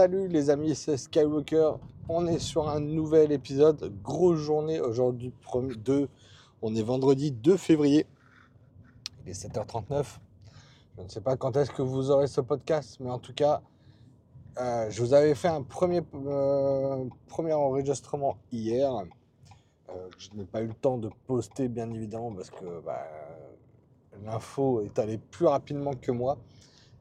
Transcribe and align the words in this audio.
Salut 0.00 0.28
les 0.28 0.48
amis, 0.48 0.74
c'est 0.74 0.96
Skywalker. 0.96 1.72
On 2.08 2.26
est 2.26 2.38
sur 2.38 2.70
un 2.70 2.80
nouvel 2.80 3.32
épisode. 3.32 3.92
Grosse 4.02 4.38
journée 4.38 4.80
aujourd'hui, 4.80 5.30
2. 5.76 6.08
On 6.62 6.74
est 6.74 6.82
vendredi 6.82 7.32
2 7.32 7.58
février. 7.58 8.06
Il 9.22 9.28
est 9.28 9.34
7h39. 9.34 10.06
Je 10.96 11.02
ne 11.02 11.08
sais 11.08 11.20
pas 11.20 11.36
quand 11.36 11.54
est-ce 11.58 11.70
que 11.70 11.82
vous 11.82 12.10
aurez 12.10 12.28
ce 12.28 12.40
podcast, 12.40 12.96
mais 13.00 13.10
en 13.10 13.18
tout 13.18 13.34
cas, 13.34 13.60
euh, 14.58 14.88
je 14.88 15.02
vous 15.02 15.12
avais 15.12 15.34
fait 15.34 15.48
un 15.48 15.62
premier, 15.62 16.00
euh, 16.14 17.04
enregistrement 17.36 18.38
hier. 18.50 18.90
Euh, 19.90 20.08
je 20.16 20.30
n'ai 20.32 20.46
pas 20.46 20.62
eu 20.62 20.68
le 20.68 20.74
temps 20.74 20.96
de 20.96 21.10
poster, 21.26 21.68
bien 21.68 21.90
évidemment, 21.92 22.32
parce 22.32 22.48
que 22.48 22.80
bah, 22.86 23.06
l'info 24.24 24.80
est 24.80 24.98
allée 24.98 25.18
plus 25.18 25.44
rapidement 25.44 25.92
que 25.92 26.10
moi. 26.10 26.38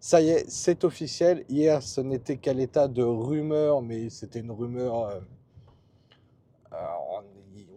Ça 0.02 0.22
y 0.22 0.30
est, 0.30 0.50
c'est 0.50 0.86
officiel. 0.86 1.44
Hier, 1.50 1.84
ce 1.84 2.00
n'était 2.00 2.38
qu'à 2.38 2.54
l'état 2.54 2.88
de 2.88 3.04
rumeur, 3.04 3.82
mais 3.82 4.10
c'était 4.10 4.40
une 4.40 4.52
rumeur. 4.52 5.04
Euh, 5.04 5.20
euh, 6.74 6.86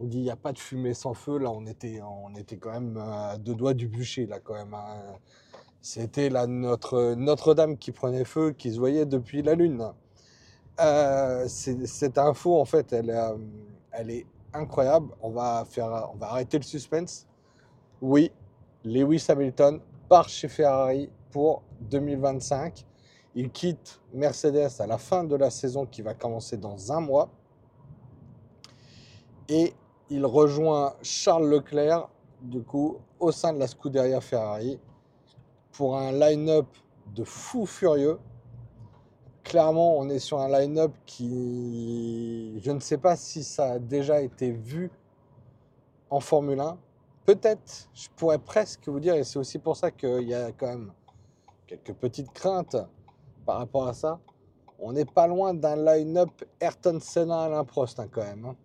on, 0.01 0.05
dit 0.05 0.19
il 0.19 0.23
n'y 0.23 0.31
a 0.31 0.37
pas 0.37 0.53
de 0.53 0.59
fumée 0.59 0.95
sans 0.95 1.15
feu. 1.15 1.39
Là, 1.39 1.51
on 1.51 1.67
était, 1.67 2.01
on 2.03 2.35
était 2.37 2.57
quand 2.59 2.73
même 2.73 2.97
à 2.97 3.39
deux 3.39 3.55
doigts 3.55 3.75
du 3.75 3.89
bûcher, 3.89 4.27
là, 4.27 4.39
quand 4.39 4.55
même. 4.55 4.73
Hein. 4.73 5.17
C'était 5.81 6.31
notre 6.47 7.15
Notre-Dame 7.15 7.77
qui 7.77 7.91
prenait 7.91 8.25
feu, 8.25 8.53
qui 8.53 8.73
se 8.73 8.79
voyait 8.79 9.07
depuis 9.07 9.43
la 9.43 9.55
Lune. 9.57 9.85
Euh, 10.81 11.49
cette 11.49 12.19
info, 12.19 12.61
en 12.61 12.65
fait, 12.65 12.93
elle, 12.93 13.13
elle 13.91 14.11
est 14.11 14.27
incroyable. 14.55 15.09
On 15.23 15.31
va, 15.31 15.65
faire, 15.69 16.11
on 16.15 16.17
va 16.19 16.31
arrêter 16.31 16.59
le 16.59 16.63
suspense. 16.63 17.27
Oui, 18.01 18.31
Lewis 18.85 19.25
Hamilton 19.29 19.81
part 20.09 20.29
chez 20.29 20.49
Ferrari 20.49 21.11
pour 21.33 21.63
2025. 21.81 22.87
Il 23.35 23.51
quitte 23.51 24.01
Mercedes 24.13 24.71
à 24.79 24.87
la 24.87 24.99
fin 24.99 25.25
de 25.25 25.35
la 25.35 25.51
saison 25.51 25.87
qui 25.87 26.03
va 26.03 26.15
commencer 26.15 26.57
dans 26.57 26.93
un 26.93 27.01
mois. 27.01 27.31
Et 29.49 29.75
il 30.11 30.25
rejoint 30.27 30.95
Charles 31.03 31.49
Leclerc, 31.49 32.09
du 32.43 32.63
coup, 32.63 32.99
au 33.19 33.33
sein 33.33 33.53
de 33.53 33.59
la 33.59 33.67
Scuderia 33.67 34.21
Ferrari 34.21 34.79
pour 35.73 35.97
un 35.97 36.13
line-up 36.13 36.67
de 37.15 37.25
fou 37.25 37.67
furieux. 37.67 38.19
Clairement, 39.43 39.99
on 39.99 40.09
est 40.09 40.19
sur 40.19 40.39
un 40.39 40.49
line-up 40.49 40.93
qui. 41.07 42.61
Je 42.61 42.71
ne 42.71 42.81
sais 42.81 42.99
pas 42.99 43.17
si 43.17 43.43
ça 43.43 43.73
a 43.73 43.79
déjà 43.79 44.21
été 44.21 44.53
vu 44.53 44.91
en 46.11 46.21
Formule 46.21 46.61
1. 46.61 46.79
Peut-être, 47.25 47.89
je 47.95 48.09
pourrais 48.17 48.39
presque 48.39 48.89
vous 48.89 49.01
dire, 49.01 49.15
et 49.15 49.25
c'est 49.25 49.39
aussi 49.39 49.59
pour 49.59 49.77
ça 49.77 49.91
qu'il 49.91 50.29
y 50.29 50.35
a 50.35 50.53
quand 50.53 50.67
même 50.67 50.93
quelques 51.77 51.99
petites 51.99 52.33
craintes 52.33 52.77
par 53.47 53.59
rapport 53.59 53.89
à 53.89 53.95
ça. 53.95 54.21
On 54.79 54.93
n'est 54.93 55.05
pas 55.05 55.27
loin 55.27 55.55
d'un 55.55 55.77
line-up 55.77 56.31
Ayrton 56.61 56.99
Senna 57.01 57.45
Alain 57.45 57.65
Prost 57.65 57.99
hein, 58.01 58.09
quand 58.11 58.23
même. 58.23 58.45
Hein. 58.45 58.57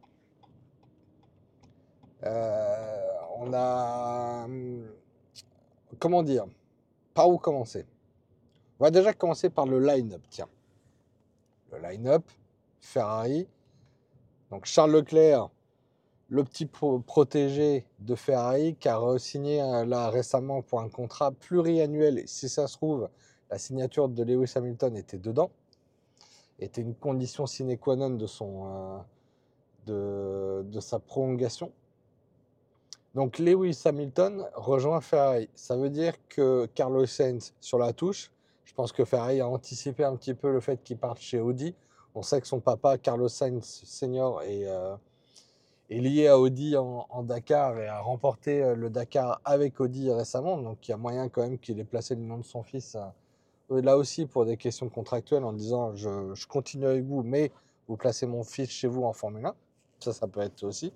Euh, 2.25 3.07
on 3.37 3.53
a... 3.53 4.43
Hum, 4.45 4.87
comment 5.99 6.23
dire 6.23 6.45
Par 7.13 7.29
où 7.29 7.37
commencer? 7.37 7.85
On 8.79 8.83
va 8.83 8.91
déjà 8.91 9.13
commencer 9.13 9.49
par 9.49 9.65
le 9.65 9.79
line-up, 9.79 10.21
tiens. 10.29 10.49
Le 11.71 11.79
line-up, 11.79 12.23
Ferrari. 12.79 13.47
Donc 14.49 14.65
Charles 14.65 14.91
Leclerc, 14.91 15.49
le 16.29 16.43
petit 16.43 16.65
protégé 16.65 17.85
de 17.99 18.15
Ferrari 18.15 18.75
qui 18.75 18.89
a 18.89 18.99
signé 19.17 19.61
euh, 19.61 19.85
là 19.85 20.09
récemment 20.09 20.61
pour 20.61 20.81
un 20.81 20.89
contrat 20.89 21.31
pluriannuel. 21.31 22.23
si 22.27 22.49
ça 22.49 22.67
se 22.67 22.75
trouve, 22.75 23.09
la 23.49 23.57
signature 23.57 24.09
de 24.09 24.23
Lewis 24.23 24.51
Hamilton 24.55 24.97
était 24.97 25.17
dedans, 25.17 25.49
était 26.59 26.81
une 26.81 26.95
condition 26.95 27.45
sine 27.45 27.77
qua 27.77 27.95
non 27.95 28.09
de, 28.09 28.27
son, 28.27 29.03
euh, 29.87 30.63
de, 30.63 30.79
sa 30.81 30.99
prolongation. 30.99 31.71
Donc 33.15 33.39
Lewis 33.39 33.81
Hamilton 33.85 34.45
rejoint 34.53 34.99
Ferrari. 34.99 35.49
Ça 35.55 35.77
veut 35.77 35.89
dire 35.89 36.13
que 36.27 36.67
Carlos 36.75 37.05
Sainz 37.05 37.53
sur 37.61 37.79
la 37.79 37.93
touche, 37.93 38.31
je 38.65 38.73
pense 38.73 38.91
que 38.91 39.05
Ferrari 39.05 39.39
a 39.39 39.47
anticipé 39.47 40.03
un 40.03 40.15
petit 40.17 40.33
peu 40.33 40.51
le 40.51 40.59
fait 40.59 40.83
qu'il 40.83 40.97
parte 40.97 41.19
chez 41.19 41.39
Audi. 41.39 41.73
On 42.13 42.21
sait 42.21 42.41
que 42.41 42.47
son 42.47 42.59
papa, 42.59 42.97
Carlos 42.97 43.29
Sainz 43.29 43.63
senior, 43.85 44.41
est, 44.43 44.67
euh, 44.67 44.95
est 45.89 45.99
lié 45.99 46.27
à 46.27 46.37
Audi 46.37 46.75
en, 46.75 47.23
Dakar 47.23 47.79
et 47.79 47.87
a 47.87 47.99
remporté 48.01 48.61
euh, 48.61 48.75
le 48.75 48.89
Dakar 48.89 49.41
avec 49.45 49.79
Audi 49.79 50.11
récemment. 50.11 50.57
Donc 50.57 50.87
il 50.87 50.91
y 50.91 50.93
a 50.93 50.97
moyen 50.97 51.29
quand 51.29 51.41
même 51.41 51.57
qu'il 51.57 51.79
ait 51.79 51.85
placé 51.85 52.15
le 52.15 52.21
nom 52.21 52.37
de 52.37 52.45
son 52.45 52.63
fils 52.63 52.97
euh, 53.71 53.81
là 53.81 53.97
aussi 53.97 54.25
pour 54.25 54.45
des 54.45 54.57
questions 54.57 54.89
contractuelles 54.89 55.43
en 55.43 55.53
disant 55.53 55.95
je, 55.95 56.47
continue 56.47 56.85
avec 56.85 57.03
vous, 57.03 57.23
mais 57.23 57.51
vous 57.87 57.97
placez 57.97 58.25
mon 58.25 58.43
fils 58.43 58.69
chez 58.69 58.87
vous 58.87 59.03
en 59.03 59.13
Formule 59.13 59.45
1. 59.45 59.55
Ça, 59.99 60.13
ça 60.13 60.27
peut 60.27 60.41
être 60.41 60.63
aussi. 60.63 60.93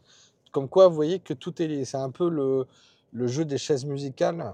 Comme 0.51 0.67
quoi, 0.67 0.87
vous 0.87 0.95
voyez 0.95 1.19
que 1.19 1.33
tout 1.33 1.61
est 1.61 1.67
lié. 1.67 1.85
C'est 1.85 1.97
un 1.97 2.11
peu 2.11 2.29
le, 2.29 2.67
jeu 3.27 3.45
des 3.45 3.57
chaises 3.57 3.85
musicales, 3.85 4.53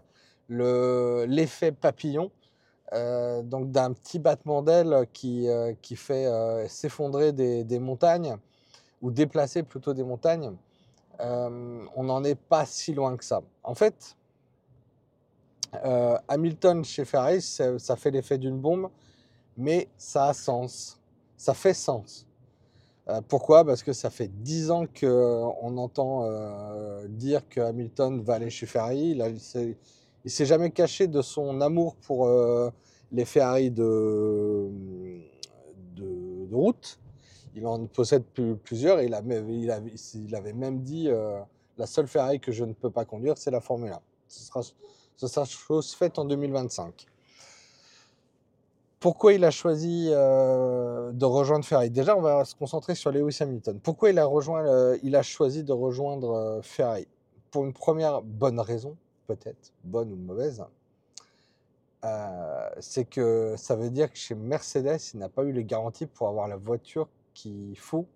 l'effet 0.50 1.72
papillon. 1.72 2.32
Euh, 2.94 3.42
donc 3.42 3.70
d'un 3.70 3.92
petit 3.92 4.18
battement 4.18 4.62
d'aile 4.62 5.08
qui, 5.12 5.48
fait 5.96 6.28
s'effondrer 6.70 7.34
des, 7.34 7.80
montagnes 7.80 8.38
ou 9.02 9.12
déplacer 9.12 9.64
plutôt 9.64 9.94
des 9.94 10.04
montagnes, 10.04 10.56
euh, 11.20 11.86
on 11.96 12.04
n'en 12.04 12.24
est 12.24 12.36
pas 12.36 12.66
si 12.66 12.94
loin 12.94 13.18
que 13.18 13.26
ça. 13.26 13.42
En 13.64 13.74
fait, 13.74 14.16
euh, 15.84 16.18
Hamilton 16.28 16.84
chez 16.84 17.06
Ferrari, 17.06 17.42
ça 17.42 17.96
fait 17.96 18.12
l'effet 18.12 18.38
d'une 18.38 18.60
bombe, 18.60 18.90
mais 19.56 19.88
ça 19.98 20.28
a 20.28 20.34
sens. 20.34 21.00
Ça 21.36 21.54
fait 21.54 21.74
sens. 21.74 22.26
Euh, 23.10 23.22
pourquoi? 23.28 23.64
Parce 23.66 23.84
que 23.84 23.94
ça 23.94 24.10
fait 24.10 24.28
dix 24.28 24.70
ans 24.70 24.86
qu'on 24.86 25.78
entend 25.78 26.28
dire 27.08 27.48
que 27.48 27.62
Hamilton 27.62 28.22
va 28.22 28.36
aller 28.36 28.50
chez 28.50 28.66
Ferrari. 28.66 29.20
Il 30.26 30.32
s'est 30.32 30.46
jamais 30.46 30.72
caché 30.72 31.08
de 31.08 31.22
son 31.22 31.62
amour 31.62 31.96
pour 31.96 32.30
les 33.12 33.26
Ferrari 33.26 33.72
de 33.72 34.70
route. 36.52 37.00
Il 37.58 37.66
en 37.66 37.88
possède 37.88 38.24
plusieurs 38.64 39.02
il, 39.02 39.16
avait, 39.16 40.54
même 40.54 40.82
dit 40.82 41.10
euh, 41.10 41.40
la 41.80 41.88
seule 41.88 42.08
Ferrari 42.08 42.40
que 42.40 42.52
je 42.52 42.64
ne 42.64 42.74
peux 42.74 42.92
pas 42.92 43.04
conduire, 43.04 43.36
c'est 43.36 43.50
la 43.50 43.62
Formule 43.62 43.92
1. 43.92 44.00
Ce 44.28 45.28
sera, 45.28 45.44
chose 45.46 45.96
faite 45.96 46.20
en 46.20 46.26
2025. 46.26 47.08
Pourquoi 49.00 49.34
il 49.34 49.44
a 49.44 49.50
choisi 49.50 50.10
euh, 50.12 51.12
de 51.12 51.26
rejoindre 51.26 51.66
Ferrari? 51.66 51.90
Déjà, 51.90 52.16
on 52.16 52.22
va 52.22 52.46
se 52.46 52.54
concentrer 52.54 52.94
sur 52.94 53.12
Lewis 53.12 53.38
Hamilton. 53.40 53.80
Pourquoi 53.80 54.12
il 54.12 54.20
a, 54.20 54.28
euh, 54.28 54.98
il 55.02 55.16
a 55.16 55.24
choisi 55.24 55.64
de 55.64 55.74
rejoindre 55.74 56.60
Ferrari? 56.62 57.08
Pour 57.50 57.66
une 57.66 57.74
première 57.74 58.22
bonne 58.22 58.60
raison, 58.60 58.96
peut-être, 59.26 59.74
bonne 59.84 60.12
ou 60.12 60.16
mauvaise, 60.16 60.64
c'est 62.80 63.06
que 63.06 63.56
ça 63.58 63.76
veut 63.76 63.90
dire 63.90 64.12
que 64.12 64.18
chez 64.18 64.36
Mercedes, 64.36 65.00
il 65.16 65.20
n'a 65.20 65.28
pas 65.28 65.44
eu 65.44 65.52
les 65.52 65.64
garanties 65.64 66.06
pour 66.06 66.28
avoir 66.28 66.48
la 66.48 66.56
voiture 66.56 67.08
qu'il 67.38 67.78
faut 67.78 68.08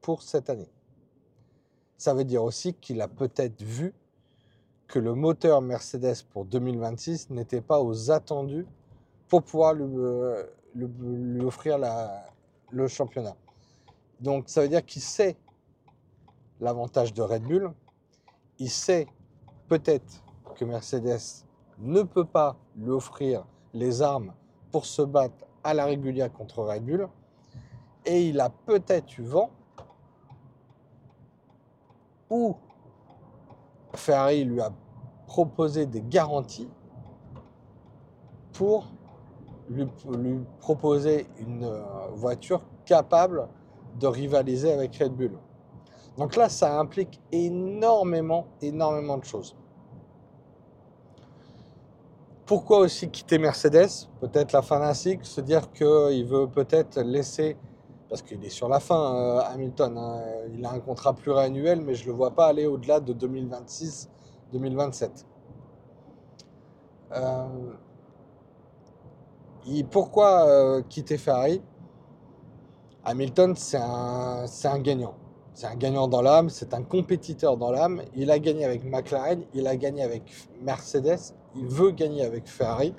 pour 0.00 0.22
cette 0.22 0.48
année. 0.50 0.70
Ça 1.98 2.14
veut 2.14 2.24
dire 2.24 2.44
aussi 2.44 2.74
qu'il 2.74 3.00
a 3.00 3.08
peut-être 3.08 3.60
vu 3.60 3.92
que 4.86 5.00
le 5.00 5.14
moteur 5.14 5.60
Mercedes 5.60 6.22
pour 6.30 6.44
2026 6.44 7.30
n'était 7.30 7.60
pas 7.60 7.80
aux 7.80 8.12
attendus 8.12 8.66
pour 9.26 9.42
pouvoir 9.42 9.74
lui, 9.74 9.84
euh, 9.96 10.44
offrir 11.44 11.78
le 12.70 12.86
championnat. 12.86 13.34
Donc 14.20 14.48
ça 14.48 14.62
veut 14.62 14.68
dire 14.68 14.84
qu'il 14.84 15.02
sait 15.02 15.36
l'avantage 16.60 17.12
de 17.12 17.22
Red 17.22 17.42
Bull, 17.42 17.72
il 18.60 18.70
sait 18.70 19.08
peut-être 19.66 20.22
que 20.54 20.64
Mercedes 20.64 21.44
ne 21.78 22.02
peut 22.02 22.24
pas 22.24 22.56
lui 22.76 22.90
offrir 22.90 23.44
les 23.74 24.02
armes 24.02 24.32
pour 24.70 24.86
se 24.86 25.02
battre 25.02 25.44
à 25.64 25.74
la 25.74 25.84
régulière 25.84 26.32
contre 26.32 26.62
Red 26.62 26.84
Bull, 26.84 27.08
et 28.06 28.28
il 28.28 28.40
a 28.40 28.48
peut-être 28.48 29.18
eu 29.18 29.22
vent 29.22 29.50
ou 32.30 32.56
Ferrari 33.94 34.44
lui 34.44 34.60
a 34.60 34.72
proposé 35.26 35.86
des 35.86 36.02
garanties 36.02 36.68
pour 38.52 38.86
lui, 39.68 39.86
proposer 40.60 41.26
une 41.38 41.64
euh, 41.64 41.82
voiture 42.12 42.62
capable 42.84 43.48
de 43.98 44.06
rivaliser 44.06 44.72
avec 44.72 44.96
Red 44.96 45.12
Bull. 45.12 45.38
Donc 46.16 46.36
là, 46.36 46.48
ça 46.48 46.78
implique 46.78 47.20
énormément, 47.32 48.46
énormément 48.62 49.18
de 49.18 49.24
choses. 49.24 49.56
Pourquoi 52.46 52.78
aussi 52.78 53.10
quitter 53.10 53.38
Mercedes? 53.38 54.08
Peut-être 54.20 54.52
la 54.52 54.62
fin 54.62 54.78
d'un 54.78 54.94
cycle, 54.94 55.24
se 55.24 55.40
dire 55.40 55.70
qu'il 55.72 56.24
veut 56.24 56.46
peut-être 56.46 57.00
laisser 57.00 57.56
parce 58.08 58.22
qu'il 58.22 58.44
est 58.44 58.50
sur 58.50 58.68
la 58.68 58.80
fin, 58.80 59.14
euh, 59.14 59.40
Hamilton. 59.52 59.96
Hein. 59.98 60.22
Il 60.54 60.64
a 60.64 60.72
un 60.72 60.80
contrat 60.80 61.14
pluriannuel, 61.14 61.80
mais 61.80 61.94
je 61.94 62.04
ne 62.04 62.08
le 62.08 62.12
vois 62.12 62.30
pas 62.30 62.46
aller 62.46 62.66
au-delà 62.66 63.00
de 63.00 63.12
2026-2027. 63.12 65.24
Euh, 67.12 67.72
pourquoi 69.90 70.46
euh, 70.46 70.82
quitter 70.82 71.18
Ferrari? 71.18 71.60
Hamilton, 73.04 73.54
c'est 73.56 73.80
un, 73.80 74.46
c'est 74.46 74.68
un 74.68 74.78
gagnant. 74.78 75.14
C'est 75.54 75.66
un 75.66 75.76
gagnant 75.76 76.06
dans 76.06 76.22
l'âme, 76.22 76.50
c'est 76.50 76.74
un 76.74 76.82
compétiteur 76.82 77.56
dans 77.56 77.70
l'âme. 77.70 78.02
Il 78.14 78.30
a 78.30 78.38
gagné 78.38 78.64
avec 78.64 78.84
McLaren, 78.84 79.42
il 79.54 79.66
a 79.66 79.76
gagné 79.76 80.02
avec 80.02 80.22
Mercedes, 80.60 81.34
il 81.54 81.66
veut 81.66 81.92
gagner 81.92 82.24
avec 82.24 82.46
Ferrari 82.46 82.94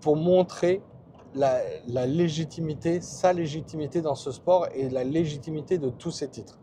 pour 0.00 0.16
montrer 0.16 0.82
la, 1.36 2.06
légitimité, 2.06 3.00
sa 3.00 3.32
légitimité 3.32 4.00
dans 4.00 4.14
ce 4.14 4.30
sport 4.32 4.66
et 4.74 4.88
la 4.88 5.04
légitimité 5.04 5.78
de 5.78 5.90
tous 5.90 6.10
ses 6.10 6.28
titres. 6.28 6.58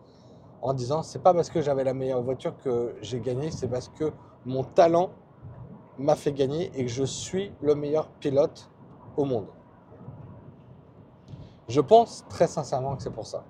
En 0.62 0.74
disant, 0.74 1.04
c'est 1.04 1.22
pas 1.22 1.34
parce 1.34 1.50
que 1.50 1.62
j'avais 1.62 1.84
la 1.84 1.94
meilleure 1.94 2.22
voiture 2.22 2.58
que 2.58 2.96
j'ai 3.02 3.20
gagné, 3.20 3.52
c'est 3.52 3.68
parce 3.68 3.90
que 3.90 4.12
mon 4.46 4.64
talent 4.64 5.12
m'a 5.98 6.16
fait 6.16 6.32
gagner 6.32 6.72
et 6.76 6.86
que 6.86 6.92
je 6.92 7.04
suis 7.04 7.52
le 7.62 7.76
meilleur 7.76 8.10
pilote 8.10 8.70
au 9.18 9.26
monde. 9.26 9.48
Je 11.68 11.82
pense 11.82 12.26
très 12.30 12.48
sincèrement 12.48 12.96
que 12.96 13.04
c'est 13.04 13.14
pour 13.14 13.28
ça. 13.28 13.46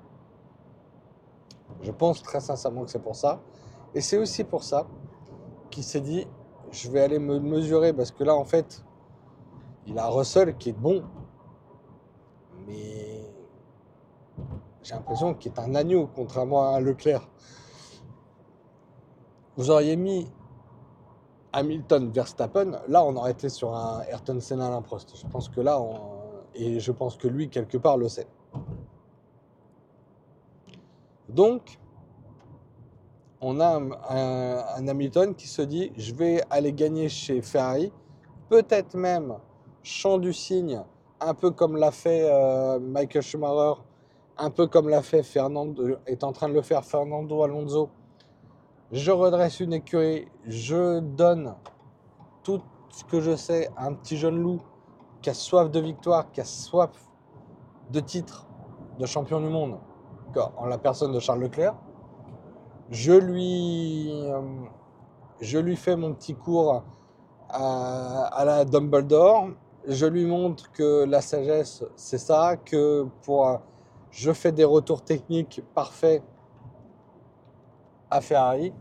Je 1.82 1.92
pense 1.92 2.22
très 2.22 2.40
sincèrement 2.40 2.84
que 2.84 2.92
c'est 2.92 3.02
pour 3.02 3.16
ça. 3.16 3.42
Et 3.96 4.02
c'est 4.02 4.18
aussi 4.18 4.44
pour 4.44 4.64
ça 4.64 4.88
qu'il 5.70 5.84
s'est 5.84 6.02
dit, 6.02 6.28
je 6.72 6.90
vais 6.90 7.02
aller 7.02 7.20
me 7.20 7.40
mesurer, 7.40 7.94
parce 7.94 8.12
que 8.12 8.24
là, 8.24 8.36
en 8.36 8.46
fait, 8.46 8.84
il 9.88 9.98
a 10.00 10.08
Russell 10.08 10.56
qui 10.58 10.70
est 10.70 10.80
bon, 10.80 11.04
mais 12.68 13.24
j'ai 14.82 14.96
l'impression 14.96 15.34
qu'il 15.34 15.52
est 15.52 15.60
un 15.60 15.76
agneau, 15.76 16.10
contrairement 16.14 16.74
à 16.74 16.80
Leclerc. 16.80 17.28
Vous 19.56 19.70
auriez 19.70 19.96
mis 19.96 20.28
Hamilton 21.52 22.12
Verstappen, 22.12 22.80
là 22.88 23.04
on 23.04 23.16
aurait 23.16 23.32
été 23.32 23.50
sur 23.50 23.76
un 23.76 24.02
Ayrton 24.02 24.40
Senna 24.40 24.68
Alain 24.68 24.82
Prost. 24.82 25.16
Je 25.16 25.28
pense 25.28 25.50
que 25.50 25.62
là, 25.62 25.80
on... 25.80 26.00
et 26.56 26.80
je 26.80 26.92
pense 26.92 27.16
que 27.16 27.28
lui, 27.28 27.50
quelque 27.50 27.78
part, 27.78 27.98
le 27.98 28.10
sait. 28.10 28.28
Donc, 31.30 31.80
on 33.42 33.60
a 33.60 33.80
un, 34.10 34.88
Hamilton 34.88 35.36
qui 35.36 35.48
se 35.48 35.62
dit 35.62 35.92
je 35.98 36.14
vais 36.14 36.42
aller 36.50 36.74
gagner 36.74 37.10
chez 37.10 37.42
Ferrari, 37.42 37.92
peut-être 38.50 38.96
même 38.96 39.38
champ 39.84 40.18
du 40.18 40.34
cygne, 40.34 40.82
un 41.20 41.34
peu 41.34 41.52
comme 41.52 41.78
l'a 41.78 41.92
fait 41.92 42.24
euh, 42.24 42.80
Michael 42.80 43.22
Schumacher, 43.22 43.82
un 44.38 44.50
peu 44.50 44.68
comme 44.68 44.90
l'a 44.90 45.02
fait 45.02 45.24
Fernando, 45.24 45.98
est 46.08 46.24
en 46.24 46.32
train 46.32 46.50
de 46.50 46.54
le 46.54 46.62
faire 46.62 46.84
Fernando 46.84 47.44
Alonso 47.44 47.90
je 48.94 49.10
redresse 49.10 49.60
une 49.60 49.74
écurie, 49.74 50.28
je 50.46 51.00
donne 51.00 51.56
tout 52.44 52.62
ce 52.90 53.04
que 53.04 53.22
je 53.22 53.36
sais 53.36 53.68
à 53.76 53.88
un 53.88 53.94
petit 53.94 54.18
jeune 54.18 54.38
loup 54.38 54.62
qui 55.24 55.32
a 55.32 55.34
soif 55.34 55.72
de 55.72 55.80
victoire, 55.80 56.32
qui 56.32 56.42
a 56.42 56.46
soif 56.46 56.92
de 57.90 58.00
titre 58.00 58.46
de 59.00 59.08
champion 59.08 59.42
du 59.42 59.48
monde, 59.48 59.80
en 60.58 60.68
la 60.68 60.78
personne 60.78 61.12
de 61.12 61.20
Charles 61.20 61.42
Leclerc. 61.42 61.74
Je 62.92 63.14
lui, 63.14 64.12
euh, 64.12 64.42
je 65.42 65.58
lui 65.58 65.76
fais 65.76 65.96
mon 65.96 66.14
petit 66.14 66.36
cours 66.36 66.84
à, 67.50 68.44
la 68.46 68.64
Dumbledore. 68.64 69.48
Je 69.88 70.06
lui 70.06 70.26
montre 70.26 70.72
que 70.72 71.04
la 71.04 71.22
sagesse, 71.22 71.84
c'est 71.96 72.18
ça, 72.18 72.56
que 72.56 73.06
pour, 73.24 73.60
je 74.12 74.32
fais 74.32 74.52
des 74.52 74.64
retours 74.64 75.02
techniques 75.02 75.62
parfaits 75.74 76.24
à 78.10 78.22
Ferrari 78.22 78.74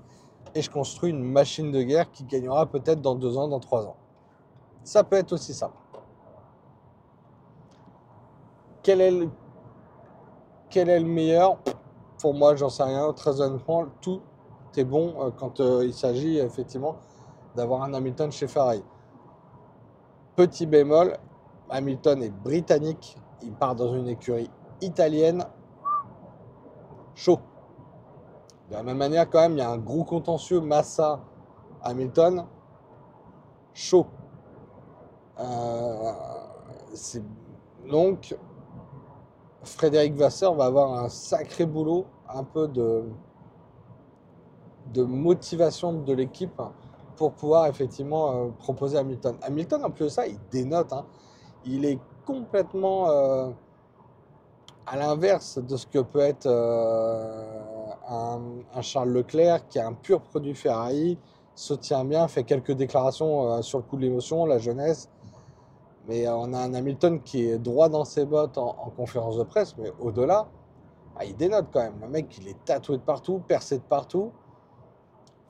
et 0.55 0.63
je 0.63 0.71
construis 0.71 1.11
une 1.11 1.23
machine 1.23 1.73
de 1.73 1.83
guerre 1.83 2.11
qui 2.13 2.25
gagnera 2.25 2.67
peut-être 2.67 3.01
dans 3.01 3.15
deux 3.15 3.37
ans, 3.37 3.49
dans 3.49 3.59
trois 3.59 3.87
ans. 3.87 3.97
Ça 4.85 5.03
peut 5.03 5.17
être 5.17 5.33
aussi 5.33 5.55
ça. 5.55 5.73
Quel 8.83 9.01
est 9.01 9.11
le, 9.11 9.29
quel 10.69 10.89
est 10.89 11.01
le 11.01 11.07
meilleur? 11.07 11.59
Pour 12.19 12.35
moi, 12.35 12.55
j'en 12.57 12.69
sais 12.69 12.83
rien. 12.83 13.13
Très 13.13 13.41
honnêtement, 13.41 13.87
tout 14.01 14.21
est 14.77 14.85
bon 14.85 15.15
euh, 15.19 15.31
quand 15.31 15.61
euh, 15.61 15.85
il 15.85 15.95
s'agit 15.95 16.39
effectivement 16.39 16.97
d'avoir 17.55 17.83
un 17.83 17.95
Hamilton 17.95 18.31
chez 18.31 18.47
Ferrari. 18.47 18.83
Petit 20.35 20.65
bémol, 20.65 21.19
Hamilton 21.69 22.23
est 22.23 22.31
britannique, 22.31 23.19
il 23.43 23.53
part 23.53 23.75
dans 23.75 23.93
une 23.95 24.09
écurie 24.09 24.51
italienne. 24.81 25.45
Chaud. 27.15 27.39
De 28.71 28.75
la 28.75 28.83
même 28.83 28.97
manière, 28.97 29.29
quand 29.29 29.41
même, 29.41 29.53
il 29.53 29.59
y 29.59 29.63
a 29.63 29.71
un 29.71 29.77
gros 29.77 30.05
contentieux 30.05 30.61
Massa-Hamilton. 30.61 32.47
Chaud. 33.75 34.07
Euh, 35.39 36.13
donc, 37.91 38.35
Frédéric 39.65 40.15
Vasseur 40.15 40.55
va 40.55 40.65
avoir 40.65 40.95
un 41.05 41.11
sacré 41.11 41.67
boulot, 41.67 42.07
un 42.29 42.45
peu 42.45 42.69
de 42.69 43.05
motivation 45.03 45.93
de 45.93 46.13
l'équipe 46.15 46.61
pour 47.31 47.35
pouvoir 47.35 47.67
effectivement 47.67 48.33
euh, 48.33 48.49
proposer 48.59 48.99
Hamilton. 48.99 49.37
Hamilton, 49.43 49.85
en 49.85 49.91
plus 49.91 50.07
de 50.07 50.11
ça, 50.11 50.27
il 50.27 50.39
dénote. 50.51 50.93
Hein. 50.93 51.05
Il 51.65 51.85
est 51.85 51.99
complètement 52.27 53.09
euh, 53.11 53.51
à 54.87 54.97
l'inverse 54.97 55.59
de 55.59 55.77
ce 55.77 55.87
que 55.87 56.01
peut 56.01 56.21
être 56.21 56.49
un, 58.09 58.83
Charles 58.83 59.11
Leclerc 59.11 59.69
qui 59.69 59.79
est 59.79 59.83
un 59.83 59.93
pur 59.93 60.21
produit 60.21 60.55
Ferrari, 60.55 61.19
se 61.55 61.75
tient 61.75 62.05
bien, 62.05 62.27
fait 62.29 62.45
quelques 62.45 62.73
déclarations 62.73 63.53
euh, 63.53 63.63
sur 63.63 63.79
le 63.79 63.85
coup 63.85 63.97
de 63.97 64.03
l'émotion, 64.03 64.47
la 64.47 64.59
jeunesse. 64.59 65.09
Mais 66.09 66.27
euh, 66.27 66.35
on 66.35 66.53
a 66.53 66.59
un 66.59 66.75
Hamilton 66.75 67.21
qui 67.23 67.45
est 67.45 67.59
droit 67.59 67.89
dans 67.89 68.05
ses 68.05 68.25
bottes 68.25 68.59
en, 68.59 68.91
conférence 68.97 69.37
de 69.37 69.45
presse, 69.45 69.77
mais 69.79 69.93
au-delà, 70.01 70.49
bah, 71.15 71.25
il 71.25 71.37
dénote 71.37 71.67
quand 71.73 71.83
même. 71.83 72.01
Le 72.01 72.09
mec, 72.09 72.37
il 72.39 72.49
est 72.49 72.65
tatoué 72.65 72.97
de 72.97 73.03
partout, 73.03 73.41
percé 73.47 73.79
de 73.79 73.83
partout. 73.83 74.33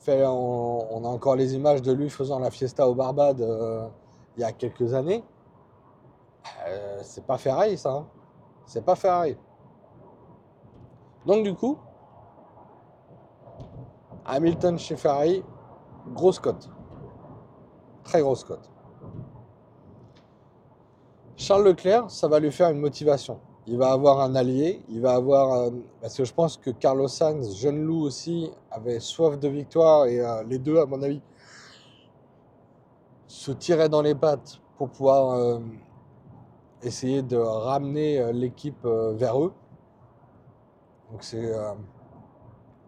On, 0.08 1.02
a 1.04 1.08
encore 1.08 1.36
les 1.36 1.54
images 1.54 1.82
de 1.82 1.92
lui 1.92 2.10
faisant 2.10 2.38
la 2.38 2.50
fiesta 2.50 2.88
au 2.88 2.94
Barbade 2.94 3.40
euh, 3.40 3.86
il 4.36 4.40
y 4.40 4.44
a 4.44 4.52
quelques 4.52 4.94
années. 4.94 5.22
c'est 7.02 7.24
pas 7.24 7.38
Ferrari, 7.38 7.78
ça. 7.78 7.92
Hein. 7.92 8.06
C'est 8.66 8.84
pas 8.84 8.94
Ferrari. 8.94 9.36
Donc, 11.26 11.44
du 11.44 11.54
coup, 11.54 11.78
Hamilton 14.24 14.78
chez 14.78 14.96
Ferrari, 14.96 15.44
grosse 16.08 16.38
cote. 16.38 16.68
Très 18.02 18.20
grosse 18.20 18.44
cote. 18.44 18.70
Charles 21.36 21.64
Leclerc, 21.64 22.10
ça 22.10 22.28
va 22.28 22.40
lui 22.40 22.52
faire 22.52 22.70
une 22.70 22.80
motivation. 22.80 23.40
Il 23.66 23.78
va 23.78 23.92
avoir 23.92 24.20
un 24.20 24.34
allié, 24.34 24.82
il 24.88 25.00
va 25.00 25.14
avoir. 25.14 25.52
Euh, 25.52 25.70
parce 26.00 26.16
que 26.16 26.24
je 26.24 26.34
pense 26.34 26.56
que 26.56 26.70
Carlos 26.70 27.06
Sainz, 27.06 27.54
jeune 27.56 27.80
loup 27.82 28.02
aussi, 28.02 28.50
avait 28.72 28.98
soif 28.98 29.38
de 29.38 29.48
victoire 29.48 30.06
et 30.06 30.20
euh, 30.20 30.42
les 30.44 30.58
deux, 30.58 30.78
à 30.78 30.86
mon 30.86 31.00
avis, 31.00 31.22
se 33.28 33.52
tiraient 33.52 33.88
dans 33.88 34.02
les 34.02 34.16
pattes 34.16 34.60
pour 34.76 34.90
pouvoir 34.90 35.34
euh, 35.34 35.60
essayer 36.82 37.22
de 37.22 37.36
ramener 37.36 38.32
l'équipe 38.32 38.84
vers 38.84 39.40
eux. 39.40 39.52
Donc 41.10 41.22
c'est 41.22 41.52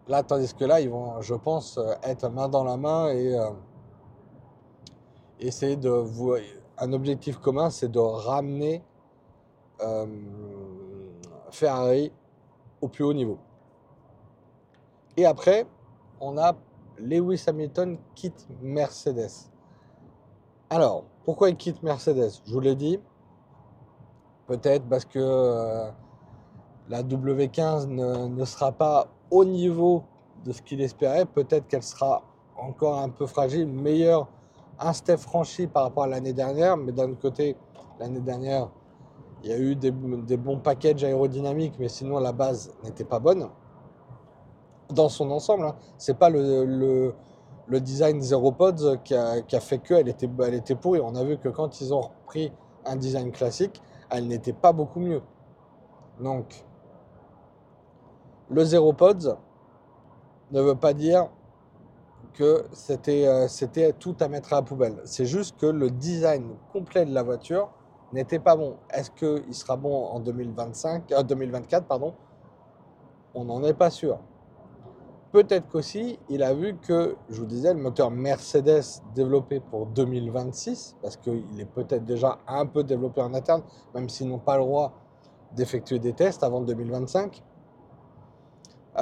Là, 0.07 0.21
tandis 0.21 0.53
que 0.53 0.65
là, 0.65 0.81
ils 0.81 0.89
vont, 0.89 1.19
je 1.21 1.33
pense, 1.33 1.79
être 2.03 2.29
main 2.29 2.47
dans 2.47 2.63
la 2.63 2.77
main 2.77 3.09
et 3.09 3.35
essayer 5.39 5.77
de. 5.77 6.03
Un 6.77 6.91
objectif 6.91 7.37
commun, 7.37 7.69
c'est 7.69 7.89
de 7.89 7.99
ramener 7.99 8.83
euh, 9.81 10.05
Ferrari 11.51 12.11
au 12.81 12.87
plus 12.87 13.03
haut 13.03 13.13
niveau. 13.13 13.37
Et 15.17 15.25
après, 15.25 15.65
on 16.19 16.37
a 16.37 16.55
Lewis 16.97 17.43
Hamilton 17.47 17.97
quitte 18.15 18.47
Mercedes. 18.61 19.49
Alors, 20.69 21.03
pourquoi 21.23 21.49
il 21.49 21.57
quitte 21.57 21.81
Mercedes? 21.83 22.41
Je 22.45 22.53
vous 22.53 22.59
l'ai 22.59 22.75
dit. 22.75 22.99
Peut-être 24.47 24.85
parce 24.87 25.05
que 25.05 25.89
la 26.89 27.03
W15 27.03 27.87
ne, 27.87 28.45
sera 28.45 28.71
pas 28.71 29.07
au 29.31 29.43
niveau 29.43 30.03
de 30.45 30.51
ce 30.51 30.61
qu'il 30.61 30.81
espérait. 30.81 31.25
Peut-être 31.25 31.67
qu'elle 31.67 31.83
sera 31.83 32.23
encore 32.57 32.99
un 32.99 33.09
peu 33.09 33.25
fragile, 33.25 33.67
meilleure, 33.67 34.27
un 34.79 34.93
step 34.93 35.19
franchi 35.19 35.67
par 35.67 35.83
rapport 35.83 36.03
à 36.03 36.07
l'année 36.07 36.33
dernière. 36.33 36.77
Mais 36.77 36.91
d'un 36.91 37.13
côté, 37.15 37.55
l'année 37.99 38.19
dernière, 38.19 38.69
il 39.43 39.49
y 39.49 39.53
a 39.53 39.57
eu 39.57 39.75
des, 39.75 39.91
bons 39.91 40.59
packages 40.59 41.03
aérodynamiques, 41.03 41.75
mais 41.79 41.89
sinon 41.89 42.19
la 42.19 42.31
base 42.31 42.73
n'était 42.83 43.03
pas 43.03 43.19
bonne. 43.19 43.47
Dans 44.89 45.09
son 45.09 45.31
ensemble, 45.31 45.65
hein. 45.65 45.75
c'est 45.97 46.17
pas 46.17 46.29
le, 46.29 47.13
design 47.69 48.21
Zero 48.21 48.51
Pods 48.51 48.97
qui 49.03 49.15
a, 49.15 49.59
fait 49.59 49.79
qu'elle 49.79 50.07
était, 50.07 50.29
elle 50.43 50.53
était 50.53 50.75
pourrie. 50.75 50.99
On 51.01 51.15
a 51.15 51.23
vu 51.23 51.37
que 51.37 51.49
quand 51.49 51.81
ils 51.81 51.93
ont 51.93 52.01
repris 52.01 52.51
un 52.85 52.95
design 52.95 53.31
classique, 53.31 53.81
elle 54.09 54.27
n'était 54.27 54.53
pas 54.53 54.71
beaucoup 54.71 54.99
mieux. 54.99 55.21
Donc, 56.19 56.65
le 58.49 58.63
zéro 58.63 58.93
pods 58.93 59.37
ne 60.51 60.61
veut 60.61 60.75
pas 60.75 60.93
dire 60.93 61.29
que 62.33 62.65
c'était, 62.73 63.27
euh, 63.27 63.47
c'était 63.47 63.93
tout 63.93 64.15
à 64.19 64.27
mettre 64.27 64.53
à 64.53 64.57
la 64.57 64.61
poubelle. 64.61 65.01
C'est 65.05 65.25
juste 65.25 65.57
que 65.57 65.65
le 65.65 65.89
design 65.89 66.55
complet 66.71 67.05
de 67.05 67.13
la 67.13 67.23
voiture 67.23 67.69
n'était 68.15 68.39
pas 68.39 68.55
bon. 68.55 68.77
Est-ce 68.89 69.11
qu'il 69.11 69.53
sera 69.53 69.77
bon 69.77 69.93
en 69.93 70.19
2025, 70.19 71.13
2024 71.27 71.85
pardon? 71.85 72.13
On 73.33 73.45
n'en 73.45 73.63
est 73.63 73.73
pas 73.73 73.89
sûr. 73.89 74.19
Peut-être 75.31 75.67
qu'aussi, 75.67 76.17
il 76.29 76.41
a 76.43 76.53
vu 76.53 76.77
que, 76.77 77.17
je 77.29 77.41
vous 77.41 77.45
disais, 77.45 77.73
le 77.73 77.79
moteur 77.81 78.09
Mercedes 78.09 79.01
développé 79.13 79.59
pour 79.59 79.85
2026, 79.87 80.95
parce 81.01 81.17
qu'il 81.17 81.59
est 81.59 81.65
peut-être 81.65 82.05
déjà 82.05 82.37
un 82.47 82.65
peu 82.65 82.83
développé 82.83 83.21
en 83.21 83.33
interne, 83.33 83.61
même 83.93 84.07
s'ils 84.07 84.29
n'ont 84.29 84.39
pas 84.39 84.57
le 84.57 84.63
droit 84.63 84.93
d'effectuer 85.51 85.99
des 85.99 86.13
tests 86.13 86.41
avant 86.43 86.61
2025, 86.61 87.43
euh, 88.97 89.01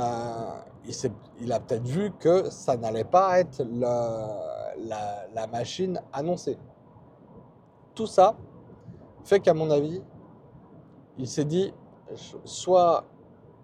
il, 1.39 1.51
a 1.51 1.59
peut-être 1.59 1.87
vu 1.87 2.11
que 2.19 2.49
ça 2.49 2.77
n'allait 2.77 3.03
pas 3.03 3.39
être 3.39 3.63
la, 3.63 5.47
machine 5.51 6.01
annoncée. 6.11 6.57
Tout 7.93 8.07
ça 8.07 8.35
fait 9.23 9.39
qu'à 9.39 9.53
mon 9.53 9.69
avis, 9.69 10.01
il 11.17 11.27
s'est 11.27 11.45
dit, 11.45 11.73
soit 12.45 13.05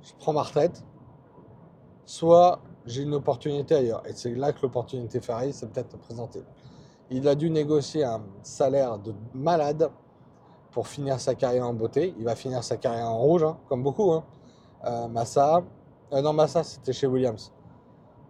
je 0.02 0.14
prends 0.18 0.34
ma 0.34 0.44
retraite, 0.44 0.84
soit 2.06 2.60
j'ai 2.86 3.04
une 3.04 3.14
opportunité 3.14 3.76
ailleurs. 3.76 4.04
Et 4.08 4.14
c'est 4.14 4.34
là 4.34 4.52
que 4.52 4.62
l'opportunité 4.62 5.20
Ferrari 5.20 5.54
s'est 5.54 5.68
peut-être 5.68 5.98
présentée. 5.98 6.44
Il 7.12 7.28
a 7.28 7.36
dû 7.36 7.50
négocier 7.50 8.04
un 8.04 8.22
salaire 8.44 8.98
de 9.00 9.14
malade 9.34 9.90
pour 10.72 10.88
finir 10.88 11.20
sa 11.20 11.36
carrière 11.36 11.68
en 11.68 11.74
beauté. 11.74 12.14
Il 12.18 12.26
va 12.26 12.36
finir 12.36 12.64
sa 12.64 12.78
carrière 12.78 13.08
en 13.08 13.18
rouge, 13.18 13.44
hein, 13.44 13.58
comme 13.68 13.84
beaucoup. 13.84 14.12
Hein. 14.12 14.24
Euh, 14.86 15.08
Massa, 15.08 15.64
euh, 16.14 16.22
non 16.22 16.34
Massa 16.34 16.64
c'était 16.64 16.94
chez 16.94 17.08
Williams. 17.08 17.52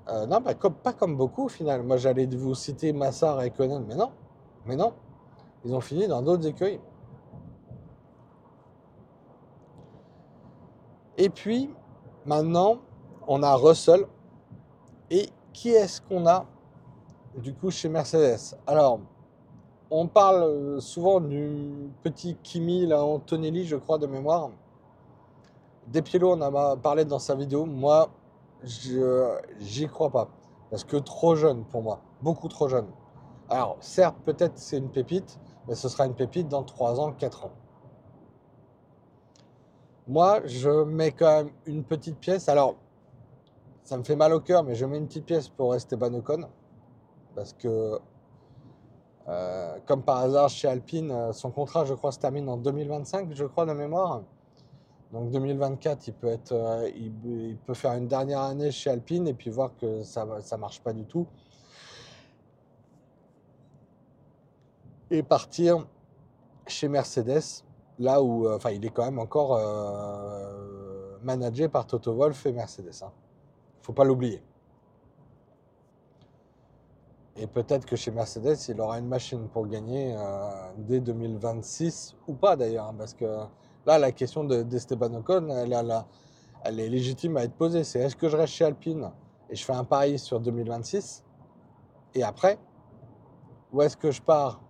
Euh, 0.09 0.25
non, 0.25 0.41
bah, 0.41 0.53
pas 0.55 0.93
comme 0.93 1.15
beaucoup 1.15 1.45
au 1.45 1.49
final. 1.49 1.83
Moi 1.83 1.97
j'allais 1.97 2.25
vous 2.25 2.55
citer 2.55 2.93
Massa, 2.93 3.33
Raikkonen, 3.35 3.85
mais 3.87 3.95
non, 3.95 4.11
mais 4.65 4.75
non. 4.75 4.93
Ils 5.65 5.73
ont 5.75 5.81
fini 5.81 6.07
dans 6.07 6.21
d'autres 6.21 6.47
écueils. 6.47 6.79
Et 11.19 11.29
puis 11.29 11.69
maintenant, 12.25 12.77
on 13.27 13.43
a 13.43 13.53
Russell. 13.55 14.07
Et 15.11 15.29
qui 15.51 15.69
est-ce 15.69 16.01
qu'on 16.01 16.25
a 16.25 16.45
du 17.37 17.53
coup 17.53 17.69
chez 17.69 17.89
Mercedes? 17.89 18.55
Alors, 18.65 19.01
on 19.91 20.07
parle 20.07 20.81
souvent 20.81 21.19
du 21.19 21.91
petit 22.03 22.37
Kimi, 22.41 22.85
là, 22.85 23.03
Antonelli, 23.03 23.65
je 23.65 23.75
crois, 23.75 23.97
de 23.97 24.07
mémoire. 24.07 24.49
Despiello 25.87 26.31
on 26.31 26.41
en 26.41 26.55
a 26.55 26.77
parlé 26.77 27.03
dans 27.03 27.19
sa 27.19 27.35
vidéo. 27.35 27.65
Moi, 27.65 28.09
j'y 28.63 29.87
crois 29.87 30.09
pas. 30.09 30.29
Parce 30.69 30.85
que 30.85 30.97
trop 30.97 31.35
jeune 31.35 31.65
pour 31.65 31.81
moi. 31.81 31.99
Beaucoup 32.21 32.47
trop 32.47 32.69
jeune. 32.69 32.87
Alors, 33.49 33.75
certes, 33.81 34.15
peut-être 34.23 34.57
c'est 34.57 34.77
une 34.77 34.89
pépite, 34.89 35.39
mais 35.67 35.75
ce 35.75 35.89
sera 35.89 36.05
une 36.05 36.13
pépite 36.13 36.47
dans 36.47 36.63
3 36.63 36.99
ans, 37.01 37.11
4 37.11 37.45
ans. 37.45 37.51
Moi, 40.09 40.41
je 40.47 40.85
mets 40.85 41.11
quand 41.11 41.43
même 41.43 41.51
une 41.67 41.83
petite 41.83 42.17
pièce. 42.17 42.49
Alors, 42.49 42.77
ça 43.83 43.95
me 43.95 44.03
fait 44.03 44.15
mal 44.15 44.33
au 44.33 44.39
cœur, 44.39 44.63
mais 44.63 44.73
je 44.73 44.83
mets 44.83 44.97
une 44.97 45.05
petite 45.05 45.25
pièce 45.25 45.47
pour 45.49 45.75
Esteban 45.75 46.11
Ocon. 46.15 46.49
Parce 47.35 47.53
que, 47.53 47.99
euh, 49.27 49.77
comme 49.85 50.01
par 50.01 50.17
hasard, 50.17 50.49
chez 50.49 50.67
Alpine, 50.67 51.11
euh, 51.11 51.31
son 51.31 51.51
contrat, 51.51 51.85
je 51.85 51.93
crois, 51.93 52.11
se 52.11 52.17
termine 52.17 52.49
en 52.49 52.57
2025, 52.57 53.35
je 53.35 53.45
crois, 53.45 53.67
de 53.67 53.73
mémoire. 53.73 54.23
Donc 55.13 55.29
2024, 55.29 56.07
il 56.07 56.13
peut, 56.15 56.27
être, 56.27 56.53
euh, 56.53 56.89
il, 56.95 57.57
peut 57.67 57.75
faire 57.75 57.93
une 57.93 58.07
dernière 58.07 58.41
année 58.41 58.71
chez 58.71 58.89
Alpine 58.89 59.27
et 59.27 59.35
puis 59.35 59.51
voir 59.51 59.77
que 59.79 60.01
ça 60.01 60.25
ne 60.25 60.57
marche 60.57 60.81
pas 60.81 60.93
du 60.93 61.05
tout. 61.05 61.27
Et 65.11 65.21
partir 65.21 65.85
chez 66.65 66.87
Mercedes, 66.87 67.63
là 67.99 68.21
où 68.21 68.49
enfin, 68.49 68.71
il 68.71 68.85
est 68.85 68.89
quand 68.89 69.05
même 69.05 69.19
encore 69.19 69.59
managé 71.21 71.67
par 71.67 71.85
Toto 71.85 72.13
Wolff 72.13 72.45
et 72.45 72.53
Mercedes. 72.53 73.03
Hein 73.03 73.11
faut 73.89 73.93
pas 73.93 74.03
l'oublier. 74.03 74.43
Et 77.35 77.47
peut-être 77.47 77.87
que 77.87 77.95
chez 77.95 78.11
Mercedes, 78.11 78.57
il 78.67 78.79
aura 78.79 78.99
une 78.99 79.07
machine 79.07 79.47
pour 79.47 79.65
gagner 79.65 80.13
euh, 80.15 80.49
dès 80.77 80.99
2026 80.99 82.15
ou 82.27 82.33
pas 82.33 82.55
d'ailleurs, 82.55 82.85
hein, 82.85 82.95
parce 82.95 83.15
que 83.15 83.25
là, 83.87 83.97
la 83.97 84.11
question 84.11 84.43
d'Esteban 84.43 85.11
Ocon, 85.15 85.49
elle, 85.49 85.73
elle, 86.65 86.79
est 86.79 86.89
légitime 86.89 87.37
à 87.37 87.45
être 87.45 87.53
posée. 87.53 87.83
C'est 87.83 87.99
est-ce 87.99 88.15
que 88.15 88.29
je 88.29 88.37
reste 88.37 88.53
chez 88.53 88.65
Alpine 88.65 89.09
et 89.49 89.55
je 89.55 89.65
fais 89.65 89.73
un 89.73 89.85
pari 89.85 90.19
sur 90.19 90.39
2026 90.39 91.23
et 92.13 92.21
après, 92.21 92.59
ou 93.73 93.81
est-ce 93.81 93.97
que 93.97 94.11
je 94.11 94.21
pars? 94.21 94.61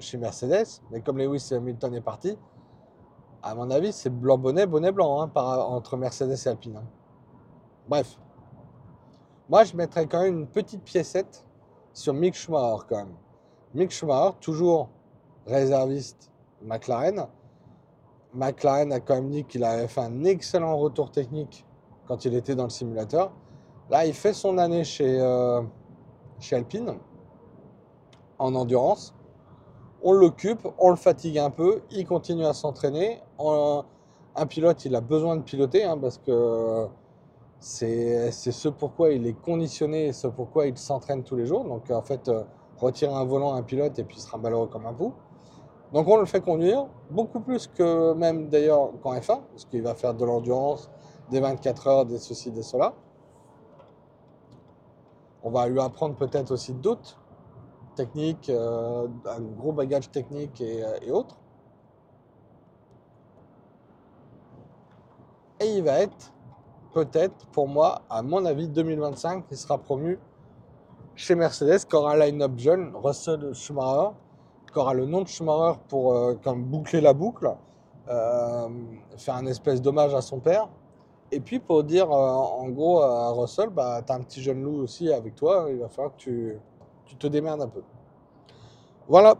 Chez 0.00 0.18
Mercedes, 0.18 0.82
mais 0.90 1.00
comme 1.02 1.18
Lewis 1.18 1.50
Hamilton 1.52 1.94
est 1.94 2.00
parti, 2.00 2.36
à 3.44 3.54
mon 3.54 3.70
avis, 3.70 3.92
c'est 3.92 4.08
blanc 4.08 4.38
bonnet, 4.38 4.66
bonnet 4.66 4.90
blanc 4.90 5.20
hein, 5.20 5.30
entre 5.34 5.98
Mercedes 5.98 6.34
et 6.46 6.48
Alpine. 6.48 6.78
Hein. 6.78 6.86
Bref, 7.86 8.18
moi, 9.50 9.64
je 9.64 9.76
mettrais 9.76 10.06
quand 10.06 10.22
même 10.22 10.38
une 10.38 10.46
petite 10.46 10.82
piécette 10.82 11.44
sur 11.92 12.14
Mick 12.14 12.34
Schumacher 12.34 12.84
quand 12.88 12.96
même. 12.96 13.14
Mick 13.74 13.90
Schumacher, 13.90 14.36
toujours 14.40 14.88
réserviste 15.46 16.30
McLaren. 16.62 17.26
McLaren 18.32 18.90
a 18.92 19.00
quand 19.00 19.16
même 19.16 19.30
dit 19.30 19.44
qu'il 19.44 19.62
avait 19.62 19.88
fait 19.88 20.00
un 20.00 20.24
excellent 20.24 20.78
retour 20.78 21.10
technique 21.10 21.66
quand 22.08 22.24
il 22.24 22.34
était 22.34 22.54
dans 22.54 22.64
le 22.64 22.70
simulateur. 22.70 23.30
Là, 23.90 24.06
il 24.06 24.14
fait 24.14 24.32
son 24.32 24.56
année 24.56 24.84
chez, 24.84 25.20
euh, 25.20 25.60
chez 26.40 26.56
Alpine 26.56 26.94
en 28.38 28.54
endurance. 28.54 29.14
On 30.06 30.12
l'occupe, 30.12 30.68
on 30.78 30.90
le 30.90 30.96
fatigue 30.96 31.38
un 31.38 31.48
peu, 31.48 31.80
il 31.90 32.06
continue 32.06 32.44
à 32.44 32.52
s'entraîner. 32.52 33.22
Un 33.38 34.46
pilote, 34.46 34.84
il 34.84 34.94
a 34.94 35.00
besoin 35.00 35.36
de 35.36 35.42
piloter 35.42 35.84
hein, 35.84 35.96
parce 35.96 36.18
que 36.18 36.86
c'est 37.58 38.30
ce 38.30 38.68
pourquoi 38.68 39.12
il 39.12 39.26
est 39.26 39.40
conditionné, 39.40 40.12
ce 40.12 40.26
pourquoi 40.26 40.66
il 40.66 40.76
s'entraîne 40.76 41.22
tous 41.22 41.36
les 41.36 41.46
jours. 41.46 41.64
Donc 41.64 41.90
en 41.90 42.02
fait, 42.02 42.28
euh, 42.28 42.42
retirer 42.76 43.14
un 43.14 43.24
volant 43.24 43.54
à 43.54 43.56
un 43.56 43.62
pilote 43.62 43.98
et 43.98 44.04
puis 44.04 44.18
il 44.18 44.20
sera 44.20 44.36
malheureux 44.36 44.66
comme 44.66 44.84
un 44.84 44.92
pou. 44.92 45.14
Donc 45.94 46.06
on 46.06 46.18
le 46.18 46.26
fait 46.26 46.42
conduire, 46.42 46.86
beaucoup 47.10 47.40
plus 47.40 47.66
que 47.66 48.12
même 48.12 48.50
d'ailleurs 48.50 48.90
qu'en 49.02 49.14
F1, 49.14 49.40
parce 49.52 49.64
qu'il 49.64 49.80
va 49.80 49.94
faire 49.94 50.12
de 50.12 50.24
l'endurance, 50.26 50.90
des 51.30 51.40
24 51.40 51.86
heures, 51.86 52.04
des 52.04 52.18
ceci, 52.18 52.50
des 52.50 52.62
cela. 52.62 52.92
On 55.42 55.50
va 55.50 55.66
lui 55.66 55.80
apprendre 55.80 56.14
peut-être 56.16 56.50
aussi 56.50 56.74
d'autres 56.74 57.18
techniques, 57.94 58.50
euh, 58.50 59.06
un 59.26 59.40
gros 59.40 59.72
bagage 59.72 60.10
technique 60.10 60.60
et, 60.60 60.84
euh, 60.84 60.98
et 61.02 61.10
autres. 61.10 61.36
Et 65.60 65.66
il 65.66 65.82
va 65.82 66.00
être 66.00 66.32
peut-être, 66.92 67.46
pour 67.52 67.68
moi, 67.68 68.02
à 68.08 68.22
mon 68.22 68.44
avis, 68.44 68.68
2025, 68.68 69.44
il 69.50 69.56
sera 69.56 69.78
promu 69.78 70.18
chez 71.16 71.34
Mercedes, 71.34 71.84
qui 71.88 71.94
aura 71.96 72.12
un 72.12 72.18
line-up 72.18 72.52
jeune, 72.56 72.92
Russell 72.94 73.54
Schumacher, 73.54 74.14
qui 74.72 74.78
aura 74.78 74.94
le 74.94 75.06
nom 75.06 75.22
de 75.22 75.28
Schumacher 75.28 75.78
pour 75.88 76.14
euh, 76.14 76.34
boucler 76.56 77.00
la 77.00 77.12
boucle, 77.12 77.50
euh, 78.08 78.68
faire 79.16 79.36
un 79.36 79.46
espèce 79.46 79.80
d'hommage 79.80 80.14
à 80.14 80.20
son 80.20 80.40
père. 80.40 80.68
Et 81.30 81.40
puis 81.40 81.58
pour 81.58 81.82
dire, 81.82 82.10
en 82.10 82.68
gros, 82.68 83.00
à 83.00 83.30
Russell, 83.30 83.70
bah, 83.70 84.02
tu 84.06 84.12
as 84.12 84.16
un 84.16 84.20
petit 84.20 84.42
jeune 84.42 84.62
loup 84.62 84.82
aussi 84.82 85.12
avec 85.12 85.34
toi, 85.34 85.66
il 85.68 85.78
va 85.78 85.88
falloir 85.88 86.14
que 86.14 86.20
tu, 86.20 86.58
tu 87.06 87.16
te 87.16 87.26
démerdes 87.26 87.62
un 87.62 87.68
peu. 87.68 87.82
Voilà 89.08 89.36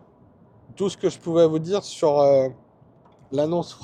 tout 0.76 0.88
ce 0.88 0.96
que 0.96 1.08
je 1.08 1.18
pouvais 1.18 1.46
vous 1.46 1.58
dire 1.58 1.82
sur 1.82 2.22
l'annonce 3.32 3.74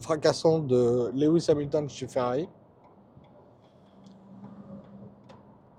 fracassante 0.00 0.66
de 0.66 1.10
Lewis 1.14 1.46
Hamilton 1.48 1.88
chez 1.88 2.06
Ferrari. 2.06 2.48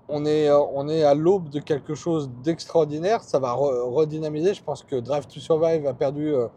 on 0.08 0.24
est, 0.24 0.48
euh, 0.48 0.58
on 0.74 0.88
est 0.88 1.04
à 1.04 1.14
l'aube 1.14 1.50
de 1.50 1.60
quelque 1.60 1.94
chose 1.94 2.30
d'extraordinaire. 2.42 3.22
Ça 3.22 3.38
va 3.38 3.52
redynamiser. 3.52 4.54
Je 4.54 4.62
pense 4.62 4.82
que 4.82 4.96
Drive 4.96 5.26
to 5.26 5.40
Survive 5.40 5.86
a 5.86 5.94
perdu 5.94 6.34
euh, 6.34 6.48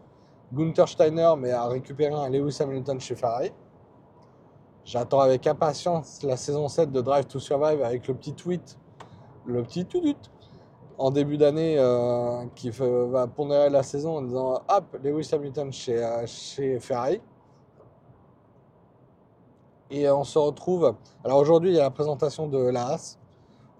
Gunther 0.52 0.88
Steiner, 0.88 1.32
mais 1.38 1.50
a 1.50 1.66
récupéré 1.66 2.14
un 2.14 2.28
Lewis 2.30 2.56
Hamilton 2.60 2.98
chez 3.00 3.14
Ferrari. 3.14 3.52
J'attends 4.84 5.20
avec 5.20 5.46
impatience 5.46 6.22
la 6.22 6.36
saison 6.36 6.66
7 6.66 6.90
de 6.90 7.00
Drive 7.00 7.26
to 7.26 7.38
Survive 7.38 7.82
avec 7.82 8.08
le 8.08 8.14
petit 8.14 8.32
tweet, 8.32 8.78
le 9.46 9.62
petit 9.62 9.84
tout 9.84 10.02
en 11.02 11.10
début 11.10 11.36
d'année 11.36 11.76
euh, 11.78 12.44
qui 12.54 12.70
va 12.70 13.26
pondérer 13.26 13.70
la 13.70 13.82
saison 13.82 14.18
en 14.18 14.22
disant 14.22 14.62
Hop, 14.68 14.98
Lewis 15.02 15.28
Hamilton 15.32 15.72
chez, 15.72 16.24
chez 16.26 16.78
Ferrari. 16.78 17.20
Et 19.90 20.08
on 20.08 20.24
se 20.24 20.38
retrouve. 20.38 20.94
Alors 21.24 21.38
aujourd'hui, 21.38 21.70
il 21.70 21.76
y 21.76 21.80
a 21.80 21.82
la 21.82 21.90
présentation 21.90 22.46
de 22.46 22.58
la 22.58 22.86
Haas. 22.86 23.18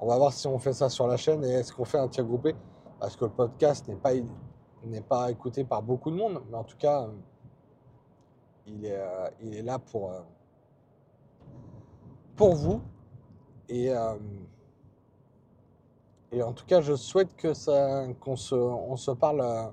On 0.01 0.07
va 0.07 0.19
voir 0.19 0.33
si 0.33 0.47
on 0.49 0.59
fait 0.59 0.73
ça 0.73 0.89
sur 0.89 1.07
la 1.07 1.17
chaîne 1.17 1.45
et 1.45 1.51
est-ce 1.51 1.73
qu'on 1.73 1.85
fait 1.85 1.99
un 1.99 2.09
tir 2.09 2.25
groupé 2.25 2.55
parce 3.03 3.17
que 3.17 3.25
le 3.25 3.33
podcast 3.33 3.89
n'est 3.89 3.97
pas, 3.97 4.13
n'est 4.85 5.01
pas 5.01 5.29
écouté 5.29 5.65
par 5.65 5.83
beaucoup 5.83 6.09
de 6.13 6.15
monde, 6.15 6.41
mais 6.49 6.57
en 6.57 6.63
tout 6.63 6.77
cas, 6.77 7.09
il 8.65 8.85
est, 8.85 8.97
euh, 8.97 9.29
il 9.41 9.57
est 9.57 9.63
là 9.63 9.81
pour, 9.81 10.13
euh, 10.13 10.21
pour 12.37 12.55
vous. 12.55 12.81
Et, 13.69 13.91
euh, 13.91 14.15
et 16.33 16.43
en 16.43 16.53
tout 16.53 16.65
cas, 16.67 16.81
je 16.81 16.97
souhaite 16.97 17.37
que 17.37 17.53
ça, 17.53 18.07
qu'on 18.21 18.37
se, 18.37 18.55
on 18.55 18.97
se 18.97 19.11
parle 19.11 19.73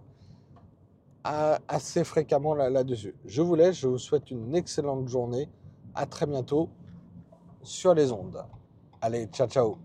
assez 1.23 2.03
fréquemment 2.03 2.53
là-dessus. 2.53 3.15
je 3.25 3.41
vous 3.41 3.55
laisse, 3.55 3.77
je 3.77 3.87
vous 3.87 3.97
souhaite 3.97 4.29
une 4.31 4.55
excellente 4.55 5.07
journée. 5.07 5.49
À 5.95 6.05
très 6.05 6.25
bientôt 6.25 6.69
sur 7.63 7.93
les 7.93 8.11
ondes. 8.11 8.45
Allez, 9.01 9.25
ciao 9.27 9.47
ciao 9.47 9.77